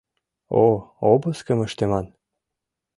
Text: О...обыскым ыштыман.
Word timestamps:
О...обыскым 0.61 1.59
ыштыман. 1.65 2.05